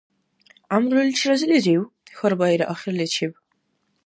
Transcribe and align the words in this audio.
—ГӀямруличи 0.71 1.25
разилирив?— 1.29 1.81
хьарбаира 2.17 2.65
ахирличиб. 2.73 3.31